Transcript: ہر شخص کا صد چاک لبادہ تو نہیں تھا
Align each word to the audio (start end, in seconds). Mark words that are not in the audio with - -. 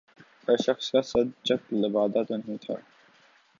ہر 0.47 0.57
شخص 0.57 0.85
کا 0.91 1.01
صد 1.01 1.27
چاک 1.45 1.61
لبادہ 1.73 2.21
تو 2.27 2.35
نہیں 2.37 2.57
تھا 2.63 2.75